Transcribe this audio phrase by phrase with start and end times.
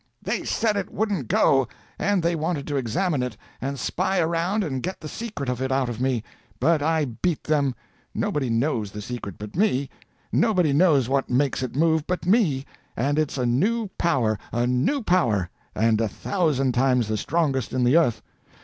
[0.19, 1.67] They said it wouldn't go;
[1.99, 5.71] and they wanted to examine it, and spy around and get the secret of it
[5.71, 6.23] out of me.
[6.59, 7.75] But I beat them.
[8.11, 9.91] Nobody knows the secret but me.
[10.31, 12.65] Nobody knows what makes it move but me;
[12.97, 17.95] and it's a new power—a new power, and a thousand times the strongest in the
[17.95, 18.23] earth!